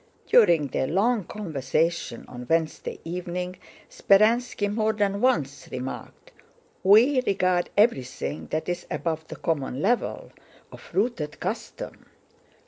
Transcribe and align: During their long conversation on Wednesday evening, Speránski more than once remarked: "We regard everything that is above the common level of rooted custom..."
During 0.25 0.69
their 0.69 0.87
long 0.87 1.25
conversation 1.25 2.25
on 2.27 2.47
Wednesday 2.49 2.97
evening, 3.03 3.57
Speránski 3.87 4.73
more 4.73 4.93
than 4.93 5.21
once 5.21 5.69
remarked: 5.71 6.31
"We 6.81 7.21
regard 7.27 7.69
everything 7.77 8.47
that 8.47 8.67
is 8.67 8.87
above 8.89 9.27
the 9.27 9.35
common 9.35 9.79
level 9.79 10.31
of 10.71 10.89
rooted 10.91 11.39
custom..." 11.39 12.07